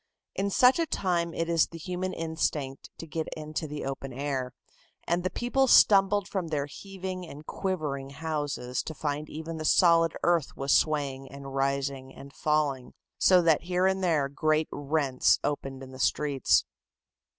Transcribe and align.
In 0.33 0.49
such 0.49 0.79
a 0.79 0.87
time 0.87 1.31
it 1.31 1.47
is 1.47 1.67
the 1.67 1.77
human 1.77 2.11
instinct 2.11 2.89
to 2.97 3.05
get 3.05 3.27
into 3.37 3.67
the 3.67 3.85
open 3.85 4.11
air, 4.13 4.51
and 5.07 5.23
the 5.23 5.29
people 5.29 5.67
stumbled 5.67 6.27
from 6.27 6.47
their 6.47 6.65
heaving 6.65 7.27
and 7.27 7.45
quivering 7.45 8.09
houses 8.09 8.81
to 8.81 8.95
find 8.95 9.29
even 9.29 9.57
the 9.57 9.63
solid 9.63 10.13
earth 10.23 10.57
was 10.57 10.71
swaying 10.73 11.31
and 11.31 11.53
rising 11.53 12.15
and 12.15 12.33
falling, 12.33 12.93
so 13.19 13.43
that 13.43 13.61
here 13.65 13.85
and 13.85 14.03
there 14.03 14.27
great 14.27 14.69
rents 14.71 15.37
opened 15.43 15.83
in 15.83 15.91
the 15.91 15.99
streets. 15.99 16.65